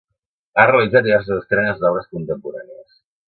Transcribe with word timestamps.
Ha 0.55 0.63
realitzat 0.69 1.05
diverses 1.07 1.35
estrenes 1.43 1.83
d'obres 1.83 2.09
contemporànies. 2.17 2.99